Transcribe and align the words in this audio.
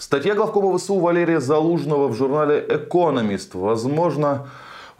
Статья 0.00 0.34
главкома 0.34 0.78
ВСУ 0.78 0.98
Валерия 0.98 1.40
Залужного 1.40 2.08
в 2.08 2.14
журнале 2.14 2.64
«Экономист». 2.66 3.54
Возможно, 3.54 4.48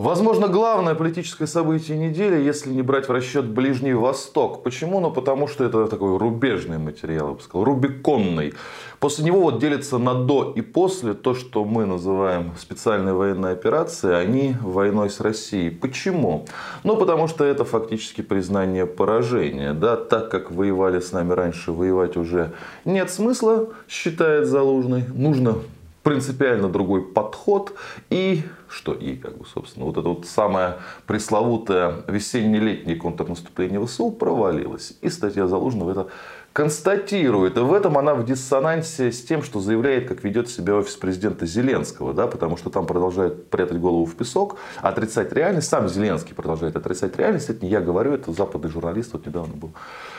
Возможно, 0.00 0.48
главное 0.48 0.94
политическое 0.94 1.46
событие 1.46 1.98
недели, 1.98 2.42
если 2.42 2.70
не 2.70 2.80
брать 2.80 3.06
в 3.06 3.12
расчет 3.12 3.44
Ближний 3.44 3.92
Восток. 3.92 4.62
Почему? 4.62 4.98
Ну, 4.98 5.10
потому 5.10 5.46
что 5.46 5.62
это 5.62 5.86
такой 5.88 6.16
рубежный 6.16 6.78
материал, 6.78 7.28
я 7.28 7.34
бы 7.34 7.40
сказал, 7.42 7.64
рубиконный. 7.64 8.54
После 8.98 9.26
него 9.26 9.42
вот 9.42 9.58
делится 9.58 9.98
на 9.98 10.14
до 10.14 10.54
и 10.56 10.62
после 10.62 11.12
то, 11.12 11.34
что 11.34 11.66
мы 11.66 11.84
называем 11.84 12.52
специальной 12.58 13.12
военной 13.12 13.52
операцией, 13.52 14.14
они 14.14 14.56
войной 14.62 15.10
с 15.10 15.20
Россией. 15.20 15.68
Почему? 15.68 16.46
Ну, 16.82 16.96
потому 16.96 17.28
что 17.28 17.44
это 17.44 17.66
фактически 17.66 18.22
признание 18.22 18.86
поражения. 18.86 19.74
Да? 19.74 19.96
Так 19.96 20.30
как 20.30 20.50
воевали 20.50 21.00
с 21.00 21.12
нами 21.12 21.34
раньше, 21.34 21.72
воевать 21.72 22.16
уже 22.16 22.52
нет 22.86 23.10
смысла, 23.10 23.68
считает 23.86 24.46
Залужный. 24.46 25.04
Нужно 25.12 25.56
принципиально 26.02 26.68
другой 26.68 27.02
подход. 27.02 27.74
И 28.10 28.42
что 28.68 28.92
и, 28.92 29.16
как 29.16 29.36
бы, 29.36 29.44
собственно, 29.46 29.86
вот 29.86 29.96
это 29.96 30.08
вот 30.08 30.26
самое 30.26 30.76
пресловутое 31.06 32.04
весенне-летнее 32.06 32.96
контрнаступление 32.96 33.84
ВСУ 33.84 34.10
провалилось. 34.10 34.96
И 35.00 35.08
статья 35.08 35.46
Залужного 35.46 35.90
это 35.90 36.06
констатирует. 36.52 37.56
И 37.56 37.60
в 37.60 37.72
этом 37.72 37.96
она 37.96 38.14
в 38.14 38.24
диссонансе 38.24 39.12
с 39.12 39.22
тем, 39.22 39.42
что 39.42 39.60
заявляет, 39.60 40.08
как 40.08 40.24
ведет 40.24 40.48
себя 40.48 40.74
офис 40.74 40.96
президента 40.96 41.46
Зеленского. 41.46 42.12
Да, 42.12 42.26
потому 42.26 42.56
что 42.56 42.70
там 42.70 42.86
продолжает 42.86 43.50
прятать 43.50 43.78
голову 43.78 44.04
в 44.04 44.16
песок, 44.16 44.56
отрицать 44.82 45.32
реальность. 45.32 45.68
Сам 45.68 45.88
Зеленский 45.88 46.34
продолжает 46.34 46.76
отрицать 46.76 47.16
реальность. 47.16 47.50
Это 47.50 47.64
не 47.64 47.70
я 47.70 47.80
говорю, 47.80 48.12
это 48.12 48.32
западный 48.32 48.70
журналист. 48.70 49.12
Вот 49.12 49.26
недавно 49.26 49.54
был 49.54 49.70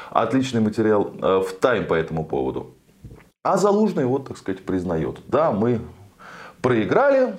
отличный 0.09 0.61
материал 0.61 1.13
э, 1.21 1.41
в 1.47 1.53
Тайм 1.59 1.85
по 1.85 1.93
этому 1.93 2.25
поводу. 2.25 2.75
А 3.43 3.57
Залужный 3.57 4.05
вот, 4.05 4.27
так 4.27 4.37
сказать, 4.37 4.63
признает. 4.63 5.19
Да, 5.27 5.51
мы 5.51 5.81
проиграли, 6.61 7.35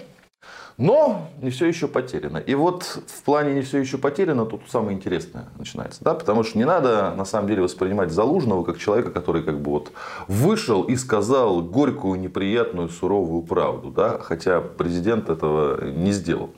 но 0.76 1.28
не 1.40 1.50
все 1.50 1.66
еще 1.66 1.86
потеряно. 1.86 2.38
И 2.38 2.56
вот 2.56 2.82
в 3.06 3.22
плане 3.22 3.54
не 3.54 3.62
все 3.62 3.78
еще 3.78 3.98
потеряно, 3.98 4.44
тут 4.44 4.62
самое 4.68 4.96
интересное 4.96 5.44
начинается. 5.56 6.02
Да? 6.02 6.14
Потому 6.14 6.42
что 6.42 6.58
не 6.58 6.64
надо 6.64 7.14
на 7.16 7.24
самом 7.24 7.46
деле 7.46 7.62
воспринимать 7.62 8.10
Залужного 8.10 8.64
как 8.64 8.78
человека, 8.78 9.12
который 9.12 9.44
как 9.44 9.60
бы 9.60 9.70
вот 9.70 9.92
вышел 10.26 10.82
и 10.82 10.96
сказал 10.96 11.62
горькую, 11.62 12.18
неприятную, 12.18 12.88
суровую 12.88 13.42
правду. 13.42 13.90
Да? 13.90 14.18
Хотя 14.18 14.60
президент 14.60 15.30
этого 15.30 15.84
не 15.84 16.10
сделал. 16.10 16.50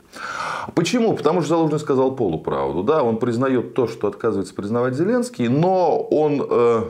Почему? 0.74 1.14
Потому 1.14 1.42
что 1.42 1.50
Залужный 1.50 1.80
сказал 1.80 2.16
полуправду. 2.16 2.82
Да? 2.82 3.02
Он 3.02 3.18
признает 3.18 3.74
то, 3.74 3.86
что 3.88 4.08
отказывается 4.08 4.54
признавать 4.54 4.94
Зеленский, 4.94 5.48
но 5.48 6.00
он... 6.00 6.46
Э, 6.48 6.84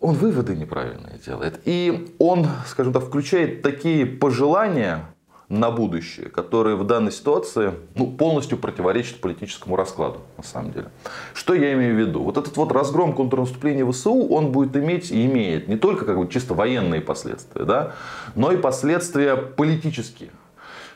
он 0.00 0.14
выводы 0.14 0.56
неправильные 0.56 1.18
делает. 1.24 1.60
И 1.64 2.14
он, 2.18 2.46
скажем 2.66 2.92
так, 2.92 3.04
включает 3.04 3.62
такие 3.62 4.06
пожелания 4.06 5.06
на 5.48 5.70
будущее, 5.70 6.28
которые 6.28 6.76
в 6.76 6.84
данной 6.84 7.10
ситуации 7.10 7.72
ну, 7.94 8.06
полностью 8.06 8.58
противоречат 8.58 9.20
политическому 9.20 9.76
раскладу, 9.76 10.20
на 10.36 10.42
самом 10.42 10.72
деле. 10.72 10.88
Что 11.32 11.54
я 11.54 11.72
имею 11.72 11.94
в 11.94 11.98
виду? 11.98 12.22
Вот 12.22 12.36
этот 12.36 12.56
вот 12.56 12.70
разгром 12.70 13.14
контрнаступления 13.14 13.90
ВСУ, 13.90 14.28
он 14.28 14.52
будет 14.52 14.76
иметь 14.76 15.10
и 15.10 15.24
имеет 15.24 15.66
не 15.68 15.76
только 15.76 16.04
как 16.04 16.18
бы 16.18 16.28
чисто 16.28 16.52
военные 16.52 17.00
последствия, 17.00 17.64
да, 17.64 17.94
но 18.34 18.52
и 18.52 18.58
последствия 18.58 19.36
политические. 19.36 20.30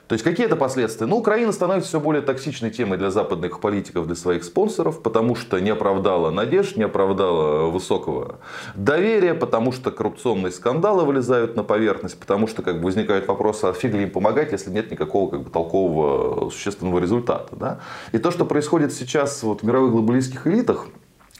То 0.08 0.14
есть 0.14 0.24
какие 0.24 0.46
это 0.46 0.56
последствия? 0.56 1.06
Ну, 1.06 1.16
Украина 1.16 1.52
становится 1.52 1.88
все 1.88 2.00
более 2.00 2.22
токсичной 2.22 2.70
темой 2.70 2.98
для 2.98 3.10
западных 3.10 3.60
политиков, 3.60 4.06
для 4.06 4.16
своих 4.16 4.44
спонсоров, 4.44 5.02
потому 5.02 5.34
что 5.34 5.58
не 5.58 5.70
оправдала 5.70 6.30
надежд, 6.30 6.76
не 6.76 6.82
оправдала 6.82 7.70
высокого 7.70 8.38
доверия, 8.74 9.34
потому 9.34 9.72
что 9.72 9.90
коррупционные 9.90 10.52
скандалы 10.52 11.04
вылезают 11.04 11.56
на 11.56 11.62
поверхность, 11.62 12.18
потому 12.20 12.46
что 12.46 12.62
как 12.62 12.78
бы, 12.78 12.84
возникают 12.84 13.26
вопросы, 13.26 13.64
а 13.64 13.72
фиг 13.72 13.94
ли 13.94 14.02
им 14.02 14.10
помогать, 14.10 14.52
если 14.52 14.70
нет 14.70 14.90
никакого 14.90 15.30
как 15.30 15.44
бы, 15.44 15.50
толкового 15.50 16.50
существенного 16.50 16.98
результата. 16.98 17.54
Да? 17.56 17.80
И 18.12 18.18
то, 18.18 18.30
что 18.30 18.44
происходит 18.44 18.92
сейчас 18.92 19.42
вот, 19.42 19.62
в 19.62 19.64
мировых 19.64 19.92
глобалистских 19.92 20.46
элитах, 20.46 20.88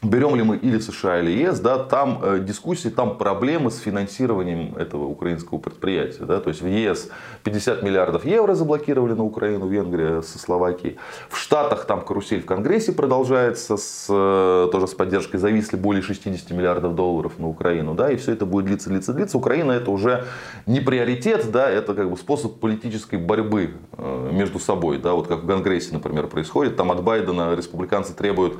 Берем 0.02 0.34
ли 0.34 0.42
мы 0.42 0.56
или 0.56 0.80
США, 0.80 1.20
или 1.20 1.30
ЕС, 1.30 1.60
да, 1.60 1.78
там 1.78 2.18
э, 2.24 2.40
дискуссии, 2.40 2.88
там 2.88 3.18
проблемы 3.18 3.70
с 3.70 3.78
финансированием 3.78 4.74
этого 4.74 5.04
украинского 5.04 5.58
предприятия. 5.58 6.24
Да, 6.24 6.40
то 6.40 6.48
есть 6.48 6.60
в 6.60 6.66
ЕС 6.66 7.08
50 7.44 7.84
миллиардов 7.84 8.24
евро 8.24 8.54
заблокировали 8.54 9.12
на 9.12 9.22
Украину, 9.22 9.68
Венгрия 9.68 10.20
со 10.22 10.40
Словакией. 10.40 10.96
В 11.30 11.38
Штатах 11.38 11.84
там 11.84 12.04
карусель 12.04 12.42
в 12.42 12.46
Конгрессе 12.46 12.90
продолжается, 12.90 13.76
с, 13.76 14.06
э, 14.08 14.68
тоже 14.72 14.88
с 14.88 14.94
поддержкой 14.94 15.36
зависли 15.36 15.76
более 15.76 16.02
60 16.02 16.50
миллиардов 16.50 16.96
долларов 16.96 17.38
на 17.38 17.46
Украину. 17.46 17.94
Да, 17.94 18.10
и 18.10 18.16
все 18.16 18.32
это 18.32 18.44
будет 18.44 18.64
длиться, 18.64 18.88
длиться, 18.88 19.12
длиться. 19.12 19.38
Украина 19.38 19.70
это 19.70 19.92
уже 19.92 20.24
не 20.66 20.80
приоритет, 20.80 21.52
да, 21.52 21.70
это 21.70 21.94
как 21.94 22.10
бы 22.10 22.16
способ 22.16 22.58
политической 22.58 23.20
борьбы 23.20 23.74
э, 23.96 24.30
между 24.32 24.58
собой. 24.58 24.98
Да, 24.98 25.12
вот 25.12 25.28
как 25.28 25.44
в 25.44 25.46
Конгрессе, 25.46 25.92
например, 25.92 26.26
происходит. 26.26 26.76
Там 26.76 26.90
от 26.90 27.04
Байдена 27.04 27.54
республиканцы 27.54 28.14
требуют 28.14 28.58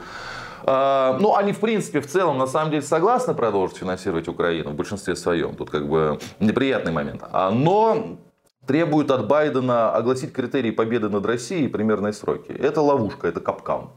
ну, 0.66 1.34
они, 1.36 1.52
в 1.52 1.60
принципе, 1.60 2.00
в 2.00 2.06
целом, 2.06 2.38
на 2.38 2.46
самом 2.46 2.70
деле, 2.70 2.82
согласны 2.82 3.34
продолжить 3.34 3.78
финансировать 3.78 4.28
Украину 4.28 4.70
в 4.70 4.74
большинстве 4.74 5.16
своем. 5.16 5.54
Тут 5.54 5.70
как 5.70 5.88
бы 5.88 6.18
неприятный 6.40 6.92
момент. 6.92 7.22
А, 7.32 7.50
но 7.50 8.18
требуют 8.66 9.10
от 9.10 9.26
Байдена 9.26 9.92
огласить 9.92 10.32
критерии 10.32 10.70
победы 10.70 11.08
над 11.08 11.26
Россией 11.26 11.68
примерные 11.68 12.12
сроки. 12.12 12.52
Это 12.52 12.80
ловушка, 12.80 13.28
это 13.28 13.40
капкан. 13.40 13.90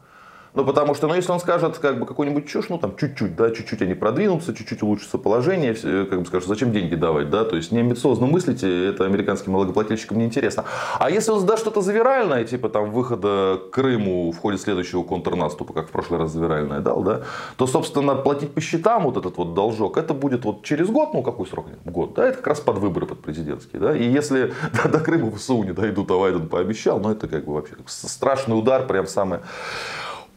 Ну, 0.55 0.63
потому 0.63 0.95
что, 0.95 1.07
ну, 1.07 1.16
если 1.16 1.31
он 1.31 1.39
скажет, 1.41 1.77
как 1.79 1.99
бы, 1.99 2.05
какую-нибудь 2.05 2.47
чушь, 2.47 2.69
ну, 2.69 2.77
там, 2.77 2.95
чуть-чуть, 2.95 3.35
да, 3.35 3.51
чуть-чуть 3.51 3.81
они 3.81 3.93
продвинутся, 3.93 4.55
чуть-чуть 4.55 4.81
улучшится 4.83 5.17
положение, 5.17 5.73
как 5.73 6.19
бы 6.19 6.25
скажут, 6.25 6.47
зачем 6.47 6.71
деньги 6.71 6.95
давать, 6.95 7.29
да, 7.29 7.43
то 7.43 7.57
есть 7.57 7.73
не 7.73 7.79
амбициозно 7.79 8.25
мыслите, 8.25 8.88
это 8.88 9.05
американским 9.05 9.51
налогоплательщикам 9.51 10.17
не 10.17 10.25
интересно. 10.25 10.63
А 10.97 11.09
если 11.09 11.31
он 11.31 11.41
задаст 11.41 11.61
что-то 11.61 11.81
завиральное, 11.81 12.45
типа, 12.45 12.69
там, 12.69 12.91
выхода 12.91 13.59
Крыму 13.71 14.31
в 14.31 14.38
ходе 14.38 14.57
следующего 14.57 15.03
контрнаступа, 15.03 15.73
как 15.73 15.89
в 15.89 15.91
прошлый 15.91 16.19
раз 16.19 16.31
завиральное 16.31 16.79
дал, 16.79 17.03
да, 17.03 17.22
то, 17.57 17.67
собственно, 17.67 18.16
платить 18.16 18.53
по 18.53 18.61
счетам 18.61 19.03
вот 19.03 19.17
этот 19.17 19.37
вот 19.37 19.53
должок, 19.55 19.97
это 19.97 20.13
будет 20.13 20.45
вот 20.45 20.63
через 20.63 20.87
год, 20.87 21.13
ну, 21.13 21.22
какой 21.22 21.47
срок? 21.47 21.66
Год, 21.83 22.13
да, 22.13 22.27
это 22.27 22.37
как 22.37 22.47
раз 22.47 22.61
под 22.61 22.77
выборы, 22.77 23.07
под 23.07 23.22
президентские, 23.22 23.81
да, 23.81 23.95
и 23.95 24.03
если 24.05 24.53
до, 24.83 24.89
до 24.97 24.99
Крыма 24.99 25.31
в 25.31 25.37
СУ 25.37 25.63
не 25.63 25.73
дойдут, 25.73 26.09
а 26.11 26.17
Байден 26.17 26.47
пообещал, 26.47 26.99
ну, 26.99 27.11
это 27.11 27.27
как 27.27 27.43
бы 27.43 27.53
вообще 27.55 27.75
страшный 27.87 28.57
удар, 28.57 28.87
прям 28.87 29.05
самое 29.05 29.41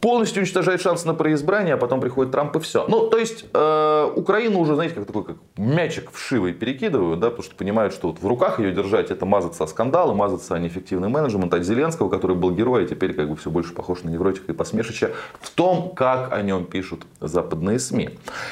полностью 0.01 0.41
уничтожает 0.41 0.81
шанс 0.81 1.05
на 1.05 1.13
преизбрание, 1.13 1.73
а 1.73 1.77
потом 1.77 1.99
приходит 1.99 2.31
Трамп 2.31 2.55
и 2.55 2.59
все. 2.59 2.85
Ну, 2.87 3.07
то 3.07 3.17
есть, 3.17 3.45
э, 3.53 4.11
Украину 4.15 4.59
уже, 4.59 4.75
знаете, 4.75 4.95
как 4.95 5.05
такой 5.05 5.23
как 5.23 5.37
мячик 5.57 6.11
вшивый 6.11 6.53
перекидывают, 6.53 7.19
да, 7.19 7.29
потому 7.29 7.43
что 7.43 7.55
понимают, 7.55 7.93
что 7.93 8.07
вот 8.09 8.21
в 8.21 8.27
руках 8.27 8.59
ее 8.59 8.71
держать, 8.71 9.11
это 9.11 9.25
мазаться 9.25 9.63
о 9.63 9.67
скандалы, 9.67 10.13
мазаться 10.13 10.55
о 10.55 10.59
неэффективный 10.59 11.09
менеджмент, 11.09 11.53
от 11.53 11.63
Зеленского, 11.63 12.09
который 12.09 12.35
был 12.35 12.51
героем, 12.51 12.85
а 12.85 12.87
теперь 12.87 13.13
как 13.13 13.29
бы 13.29 13.35
все 13.35 13.49
больше 13.49 13.73
похож 13.73 14.03
на 14.03 14.09
невротика 14.09 14.51
и 14.51 14.55
посмешища 14.55 15.11
в 15.41 15.49
том, 15.49 15.93
как 15.95 16.31
о 16.31 16.41
нем 16.41 16.65
пишут 16.65 17.05
западные 17.19 17.79
СМИ. 17.79 18.11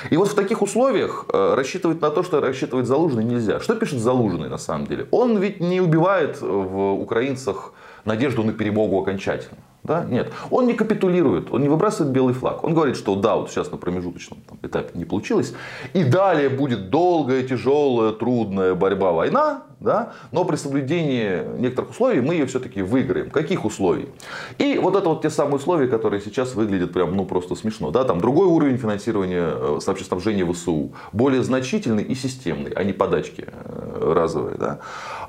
И 0.10 0.18
вот 0.18 0.28
в 0.28 0.36
таких 0.36 0.62
условиях 0.62 1.26
э, 1.32 1.54
рассчитывать 1.56 2.02
на 2.02 2.10
то, 2.10 2.24
что 2.24 2.42
рассчитывает 2.42 2.88
Залужный 2.88 3.24
нельзя. 3.24 3.60
Что 3.60 3.76
пишет 3.76 4.00
Залужный 4.00 4.50
на 4.50 4.58
самом 4.58 4.88
деле? 4.88 5.08
Он 5.12 5.38
ведь 5.38 5.60
не 5.60 5.82
убивает 5.82 6.42
в 6.42 6.94
украинцах 6.94 7.74
надежду 8.06 8.44
на 8.44 8.54
перемогу 8.54 9.00
окончательно. 9.00 9.58
Да? 9.88 10.04
Нет. 10.04 10.34
Он 10.52 10.68
не 10.68 10.74
капитулирует, 10.74 11.52
он 11.52 11.62
не 11.62 11.70
выбрасывает 11.70 12.12
белый 12.12 12.34
флаг. 12.34 12.64
Он 12.66 12.74
говорит, 12.74 12.98
что 12.98 13.16
да, 13.16 13.38
вот 13.38 13.50
сейчас 13.50 13.72
на 13.72 13.78
промежуточном 13.78 14.40
там, 14.48 14.60
этапе 14.62 14.92
не 15.00 15.06
получилось. 15.06 15.54
И 15.94 16.04
далее 16.04 16.50
будет 16.50 16.90
долгая, 16.90 17.44
тяжелая, 17.44 18.12
трудная 18.12 18.76
борьба, 18.76 19.14
война. 19.14 19.64
Да? 19.80 20.14
Но 20.32 20.44
при 20.44 20.56
соблюдении 20.56 21.60
некоторых 21.60 21.92
условий 21.92 22.20
мы 22.20 22.34
ее 22.34 22.48
все-таки 22.48 22.82
выиграем. 22.82 23.30
Каких 23.30 23.64
условий? 23.64 24.10
И 24.58 24.80
вот 24.80 24.96
это 24.96 25.08
вот 25.08 25.22
те 25.22 25.30
самые 25.30 25.58
условия, 25.58 25.88
которые 25.88 26.20
сейчас 26.20 26.56
выглядят 26.56 26.94
прям 26.94 27.16
ну 27.16 27.26
просто 27.26 27.56
смешно. 27.56 27.92
Да? 27.92 28.04
Там 28.04 28.20
другой 28.20 28.48
уровень 28.48 28.78
финансирования 28.78 29.54
э, 29.54 29.80
сообществоснабжения 29.80 30.52
ВСУ. 30.52 30.94
Более 31.14 31.44
значительный 31.44 32.04
и 32.04 32.16
системный, 32.16 32.72
а 32.72 32.84
не 32.84 32.92
подачки 32.92 33.46
э, 33.48 33.77
разовые. 34.00 34.56
Да? 34.58 34.80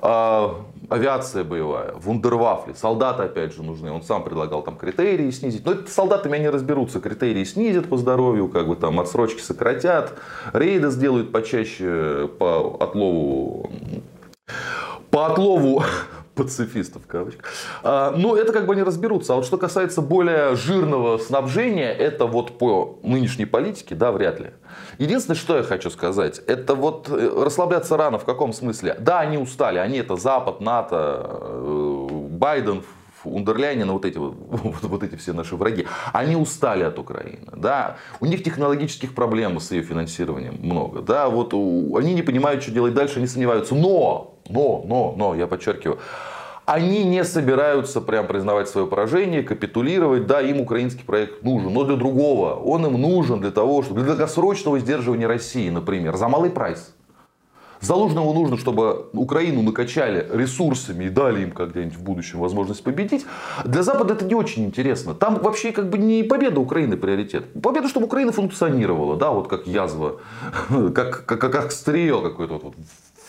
А, 0.01 0.55
авиация 0.89 1.45
боевая, 1.45 1.93
вундервафли, 1.95 2.73
солдаты 2.75 3.25
опять 3.25 3.55
же 3.55 3.63
нужны. 3.63 3.91
Он 3.91 4.03
сам 4.03 4.25
предлагал 4.25 4.63
там 4.63 4.77
критерии 4.77 5.31
снизить. 5.31 5.65
Но 5.65 5.73
это 5.73 5.91
солдатами 5.91 6.37
они 6.37 6.49
разберутся. 6.49 7.01
Критерии 7.01 7.45
снизят 7.45 7.89
по 7.89 7.97
здоровью, 7.97 8.49
как 8.49 8.69
бы 8.69 8.77
там 8.77 9.01
отсрочки 9.01 9.41
сократят, 9.41 10.15
рейды 10.53 10.91
сделают 10.91 11.33
почаще 11.33 12.29
по 12.39 12.77
отлову 12.81 13.71
по 15.11 15.27
отлову 15.27 15.83
пацифистов, 16.39 17.03
кавычка. 17.07 17.45
А, 17.83 18.15
ну, 18.17 18.37
это 18.37 18.53
как 18.53 18.67
бы 18.67 18.77
не 18.77 18.83
разберутся. 18.83 19.33
А 19.33 19.37
вот 19.37 19.45
что 19.45 19.59
касается 19.59 20.01
более 20.01 20.55
жирного 20.55 21.19
снабжения, 21.19 21.93
это 21.93 22.27
вот 22.27 22.59
по 22.59 23.01
нынешней 23.03 23.45
политике, 23.45 23.95
да, 23.95 24.13
вряд 24.13 24.39
ли. 24.39 24.51
Единственное, 24.99 25.37
что 25.37 25.57
я 25.57 25.63
хочу 25.65 25.91
сказать, 25.91 26.41
это 26.47 26.75
вот 26.75 27.09
э, 27.11 27.43
расслабляться 27.45 27.97
рано 27.97 28.19
в 28.19 28.25
каком 28.25 28.53
смысле? 28.53 28.97
Да, 29.01 29.21
они 29.21 29.37
устали, 29.37 29.79
они 29.79 29.99
это 29.99 30.17
Запад, 30.17 30.61
НАТО, 30.61 31.27
э, 31.29 32.09
Байден 32.31 32.83
Ундерляйнина, 33.25 33.93
вот 33.93 34.05
эти, 34.05 34.19
вот, 34.19 34.35
вот 34.83 35.03
эти 35.03 35.17
все 35.17 35.33
наши 35.33 35.57
враги, 35.57 35.87
они 36.13 36.37
устали 36.37 36.85
от 36.85 36.99
Украины. 36.99 37.49
Да? 37.57 37.97
У 38.21 38.27
них 38.27 38.43
технологических 38.43 39.15
проблем 39.15 39.61
с 39.61 39.71
ее 39.71 39.83
финансированием 39.83 40.57
много. 40.61 41.03
Да? 41.03 41.29
Вот, 41.29 41.53
они 41.55 42.15
не 42.15 42.23
понимают, 42.23 42.63
что 42.63 42.73
делать 42.73 42.95
дальше, 42.95 43.19
они 43.19 43.27
сомневаются. 43.27 43.75
Но, 43.75 44.38
но, 44.49 44.85
но, 44.87 45.15
но, 45.17 45.35
я 45.35 45.47
подчеркиваю, 45.47 45.99
они 46.69 47.05
не 47.05 47.25
собираются 47.25 48.03
прям 48.03 48.27
признавать 48.27 48.69
свое 48.69 48.87
поражение, 48.87 49.43
капитулировать. 49.43 50.27
Да, 50.27 50.43
им 50.43 50.61
украинский 50.61 51.03
проект 51.03 51.43
нужен, 51.43 51.73
но 51.73 51.85
для 51.85 51.97
другого. 51.97 52.57
Он 52.57 52.85
им 52.85 53.01
нужен 53.01 53.41
для 53.41 53.51
того, 53.51 53.83
чтобы 53.83 54.01
для 54.01 54.11
долгосрочного 54.11 54.79
сдерживания 54.79 55.27
России, 55.27 55.71
например, 55.71 56.17
за 56.17 56.29
малый 56.29 56.51
прайс. 56.51 56.93
Залужному 57.81 58.33
нужно, 58.35 58.59
чтобы 58.59 59.07
Украину 59.13 59.63
накачали 59.63 60.29
ресурсами 60.33 61.05
и 61.05 61.09
дали 61.09 61.45
им 61.45 61.53
когда-нибудь 61.53 61.97
в 61.97 62.03
будущем 62.03 62.41
возможность 62.41 62.83
победить. 62.83 63.25
Для 63.65 63.83
Запада 63.83 64.15
это 64.15 64.25
не 64.25 64.35
очень 64.35 64.65
интересно. 64.65 65.15
Там 65.15 65.37
вообще 65.41 65.73
как 65.73 65.89
бы 65.89 65.97
не 65.97 66.23
победа 66.23 66.61
Украины 66.61 66.97
приоритет. 66.97 67.45
Победа, 67.63 67.89
чтобы 67.89 68.07
Украина 68.07 68.33
функционировала, 68.33 69.17
да, 69.17 69.31
вот 69.31 69.49
как 69.49 69.67
язва, 69.67 70.21
как, 70.95 71.25
как, 71.25 71.41
как, 71.41 71.53
как 71.53 71.73
стрие 71.73 72.21
какое-то 72.21 72.59
вот 72.59 72.75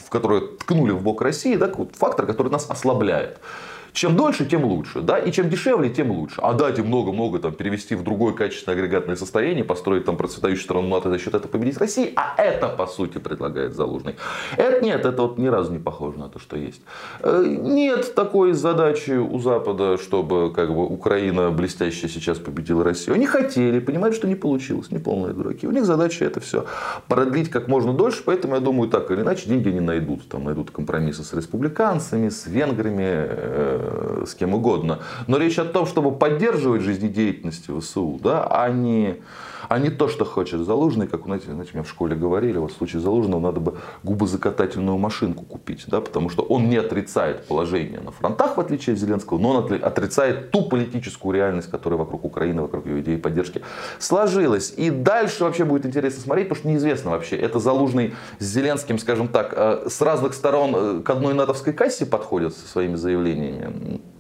в 0.09 0.11
которое 0.11 0.41
ткнули 0.41 0.91
в 0.91 1.03
бок 1.03 1.21
России, 1.21 1.55
да, 1.55 1.71
фактор, 1.93 2.25
который 2.25 2.51
нас 2.51 2.67
ослабляет. 2.67 3.37
Чем 3.93 4.15
дольше, 4.15 4.45
тем 4.45 4.65
лучше. 4.65 5.01
Да? 5.01 5.17
И 5.17 5.31
чем 5.31 5.49
дешевле, 5.49 5.89
тем 5.89 6.11
лучше. 6.11 6.35
А 6.41 6.53
дать 6.53 6.79
им 6.79 6.87
много-много 6.87 7.39
там, 7.39 7.53
перевести 7.53 7.95
в 7.95 8.03
другое 8.03 8.33
качественное 8.33 8.77
агрегатное 8.77 9.15
состояние, 9.15 9.63
построить 9.63 10.05
там 10.05 10.17
процветающую 10.17 10.63
страну 10.63 10.87
НАТО 10.87 11.09
за 11.09 11.19
счет 11.19 11.33
этого 11.33 11.51
победить 11.51 11.77
России. 11.77 12.13
А 12.15 12.35
это, 12.41 12.69
по 12.69 12.87
сути, 12.87 13.17
предлагает 13.17 13.73
Залужный. 13.73 14.15
Это 14.57 14.83
нет, 14.83 15.05
это 15.05 15.21
вот 15.21 15.37
ни 15.37 15.47
разу 15.47 15.71
не 15.71 15.79
похоже 15.79 16.19
на 16.19 16.29
то, 16.29 16.39
что 16.39 16.57
есть. 16.57 16.81
Э, 17.21 17.43
нет 17.45 18.13
такой 18.15 18.53
задачи 18.53 19.11
у 19.11 19.39
Запада, 19.39 19.97
чтобы 19.97 20.51
как 20.53 20.73
бы, 20.73 20.85
Украина 20.85 21.51
блестяще 21.51 22.07
сейчас 22.07 22.37
победила 22.37 22.83
Россию. 22.83 23.15
Они 23.15 23.25
хотели, 23.25 23.79
понимают, 23.79 24.15
что 24.15 24.27
не 24.27 24.35
получилось. 24.35 24.91
Не 24.91 24.99
полные 24.99 25.33
дураки. 25.33 25.67
У 25.67 25.71
них 25.71 25.85
задача 25.85 26.25
это 26.25 26.39
все 26.39 26.65
продлить 27.07 27.49
как 27.49 27.67
можно 27.67 27.93
дольше. 27.93 28.23
Поэтому, 28.25 28.55
я 28.55 28.61
думаю, 28.61 28.89
так 28.89 29.11
или 29.11 29.21
иначе, 29.21 29.49
деньги 29.49 29.69
они 29.69 29.79
найдут. 29.79 30.27
Там 30.27 30.43
найдут 30.43 30.71
компромиссы 30.71 31.23
с 31.23 31.33
республиканцами, 31.33 32.29
с 32.29 32.45
венграми, 32.45 33.29
Э, 33.29 33.78
с 34.25 34.35
кем 34.35 34.53
угодно. 34.53 34.99
Но 35.27 35.37
речь 35.37 35.59
о 35.59 35.65
том, 35.65 35.85
чтобы 35.85 36.11
поддерживать 36.11 36.81
жизнедеятельность 36.81 37.69
ВСУ, 37.69 38.19
да, 38.21 38.47
а 38.49 38.69
не, 38.69 39.21
а 39.67 39.79
не 39.79 39.89
то, 39.89 40.07
что 40.07 40.25
хочет 40.25 40.61
Залужный, 40.61 41.07
как 41.07 41.23
знаете, 41.23 41.51
знаете, 41.51 41.71
мне 41.73 41.83
в 41.83 41.89
школе 41.89 42.15
говорили, 42.15 42.57
вот 42.57 42.71
в 42.71 42.75
случае 42.75 43.01
Залужного 43.01 43.39
надо 43.39 43.59
бы 43.59 43.77
губозакатательную 44.03 44.97
машинку 44.97 45.45
купить, 45.45 45.85
да, 45.87 46.01
потому 46.01 46.29
что 46.29 46.43
он 46.43 46.69
не 46.69 46.77
отрицает 46.77 47.45
положение 47.45 47.99
на 47.99 48.11
фронтах, 48.11 48.57
в 48.57 48.59
отличие 48.59 48.93
от 48.93 48.99
Зеленского, 48.99 49.37
но 49.37 49.49
он 49.49 49.73
отрицает 49.83 50.51
ту 50.51 50.63
политическую 50.63 51.35
реальность, 51.35 51.69
которая 51.69 51.99
вокруг 51.99 52.25
Украины, 52.25 52.61
вокруг 52.61 52.85
ее 52.85 53.01
идеи 53.01 53.17
поддержки 53.17 53.61
сложилась. 53.99 54.73
И 54.75 54.89
дальше 54.89 55.43
вообще 55.43 55.65
будет 55.65 55.85
интересно 55.85 56.21
смотреть, 56.21 56.49
потому 56.49 56.61
что 56.61 56.69
неизвестно 56.69 57.11
вообще, 57.11 57.35
это 57.35 57.59
Залужный 57.59 58.15
с 58.39 58.45
Зеленским, 58.45 58.97
скажем 58.97 59.27
так, 59.27 59.53
э, 59.55 59.87
с 59.89 60.01
разных 60.01 60.33
сторон 60.33 60.75
э, 60.75 61.01
к 61.01 61.09
одной 61.09 61.33
натовской 61.33 61.73
кассе 61.73 62.05
подходят 62.05 62.55
со 62.55 62.67
своими 62.67 62.95
заявлениями 62.95 63.68
Э, 63.69 63.71
э, 63.71 64.18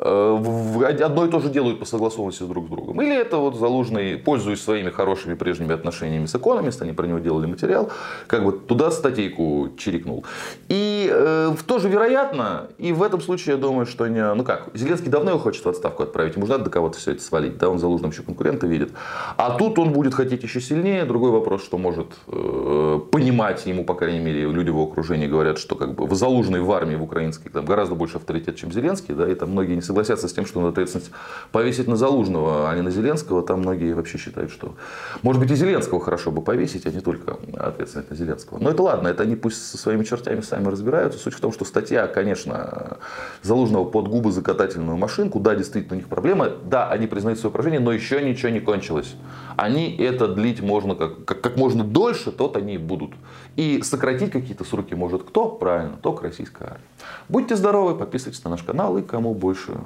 одно 0.00 1.24
и 1.26 1.30
то 1.30 1.40
же 1.40 1.48
делают 1.48 1.78
по 1.78 1.84
согласованности 1.84 2.42
друг 2.44 2.66
с 2.66 2.68
другом. 2.68 3.00
Или 3.02 3.16
это 3.16 3.36
вот 3.36 3.56
Залужный, 3.56 4.16
пользуясь 4.16 4.62
своими 4.62 4.90
хорошими 4.90 5.34
прежними 5.34 5.74
отношениями 5.74 6.26
с 6.26 6.34
экономистом, 6.34 6.88
они 6.88 6.94
про 6.94 7.06
него 7.06 7.18
делали 7.18 7.46
материал, 7.46 7.90
как 8.26 8.44
бы 8.44 8.52
туда 8.52 8.90
статейку 8.90 9.70
чирикнул. 9.76 10.24
И 10.68 11.10
э, 11.12 11.54
тоже 11.66 11.88
вероятно, 11.88 12.68
и 12.78 12.92
в 12.92 13.02
этом 13.02 13.20
случае 13.20 13.56
я 13.56 13.60
думаю, 13.60 13.86
что 13.86 14.06
не, 14.08 14.34
ну 14.34 14.44
как, 14.44 14.70
Зеленский 14.74 15.10
давно 15.10 15.30
его 15.30 15.40
хочет 15.40 15.64
в 15.64 15.68
отставку 15.68 16.02
отправить, 16.02 16.36
ему 16.36 16.46
же 16.46 16.52
надо 16.52 16.64
до 16.64 16.70
кого-то 16.70 16.98
все 16.98 17.12
это 17.12 17.22
свалить, 17.22 17.58
да, 17.58 17.68
он 17.68 17.78
Залужным 17.78 18.10
еще 18.10 18.22
конкурента 18.22 18.66
видит. 18.66 18.92
А 19.36 19.56
тут 19.56 19.78
он 19.78 19.92
будет 19.92 20.14
хотеть 20.14 20.42
еще 20.42 20.60
сильнее. 20.60 21.04
Другой 21.04 21.30
вопрос, 21.30 21.64
что 21.64 21.78
может 21.78 22.06
э, 22.26 23.00
понимать 23.10 23.66
ему, 23.66 23.84
по 23.84 23.94
крайней 23.94 24.20
мере, 24.20 24.42
люди 24.42 24.70
в 24.70 24.74
его 24.74 24.84
окружении 24.84 25.26
говорят, 25.26 25.58
что 25.58 25.76
как 25.76 25.94
бы 25.94 26.06
в 26.06 26.14
Залужной 26.14 26.60
в 26.60 26.70
армии 26.72 26.96
в 26.96 27.02
украинской 27.02 27.48
там 27.48 27.64
гораздо 27.64 27.94
больше 27.94 28.16
авторитет, 28.18 28.56
чем 28.56 28.72
Зеленский 28.72 28.89
Зеленский, 28.90 29.14
да, 29.14 29.30
и 29.30 29.34
там 29.34 29.50
многие 29.50 29.74
не 29.74 29.82
согласятся 29.82 30.28
с 30.28 30.32
тем, 30.32 30.46
что 30.46 30.60
надо 30.60 30.72
ответственность 30.72 31.10
повесить 31.52 31.86
на 31.86 31.96
Залужного, 31.96 32.70
а 32.70 32.74
не 32.74 32.82
на 32.82 32.90
Зеленского. 32.90 33.42
Там 33.42 33.60
многие 33.60 33.92
вообще 33.94 34.18
считают, 34.18 34.50
что, 34.50 34.74
может 35.22 35.40
быть, 35.40 35.50
и 35.50 35.54
Зеленского 35.54 36.00
хорошо 36.00 36.30
бы 36.30 36.42
повесить, 36.42 36.86
а 36.86 36.90
не 36.90 37.00
только 37.00 37.36
ответственность 37.58 38.10
на 38.10 38.16
Зеленского. 38.16 38.58
Но 38.58 38.70
это 38.70 38.82
ладно, 38.82 39.08
это 39.08 39.22
они 39.22 39.36
пусть 39.36 39.64
со 39.70 39.78
своими 39.78 40.04
чертями 40.04 40.40
сами 40.40 40.68
разбираются. 40.68 41.18
Суть 41.18 41.34
в 41.34 41.40
том, 41.40 41.52
что 41.52 41.64
статья, 41.64 42.06
конечно, 42.06 42.98
Залужного 43.42 43.84
под 43.84 44.08
губы 44.08 44.32
закатательную 44.32 44.96
машинку, 44.96 45.40
да, 45.40 45.54
действительно 45.54 45.94
у 45.94 45.98
них 45.98 46.08
проблема, 46.08 46.48
да, 46.64 46.88
они 46.88 47.06
признают 47.06 47.38
свое 47.38 47.52
поражение, 47.52 47.80
но 47.80 47.92
еще 47.92 48.22
ничего 48.22 48.50
не 48.50 48.60
кончилось. 48.60 49.14
Они 49.56 49.94
это 49.96 50.28
длить 50.28 50.62
можно 50.62 50.94
как, 50.94 51.24
как, 51.24 51.40
как 51.40 51.56
можно 51.56 51.84
дольше, 51.84 52.32
тот 52.32 52.56
они 52.56 52.74
и 52.74 52.78
будут. 52.78 53.10
И 53.56 53.82
сократить 53.82 54.30
какие-то 54.30 54.64
сроки 54.64 54.94
может 54.94 55.22
кто? 55.22 55.48
Правильно, 55.48 55.96
только 56.00 56.24
российская 56.24 56.64
армия. 56.64 56.80
Будьте 57.28 57.56
здоровы, 57.56 57.94
подписывайтесь 57.94 58.42
на 58.44 58.50
наш 58.50 58.62
канал 58.62 58.79
канал. 58.80 58.98
И 58.98 59.02
кому 59.02 59.34
больше 59.34 59.78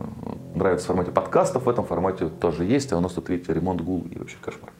нравится 0.54 0.84
в 0.84 0.88
формате 0.88 1.10
подкастов, 1.10 1.64
в 1.64 1.68
этом 1.68 1.84
формате 1.84 2.28
тоже 2.28 2.64
есть. 2.64 2.92
А 2.92 2.96
у 2.96 3.00
нас 3.00 3.12
тут, 3.12 3.28
видите, 3.28 3.52
ремонт 3.52 3.80
гул 3.80 4.06
и 4.10 4.18
вообще 4.18 4.36
кошмар. 4.40 4.73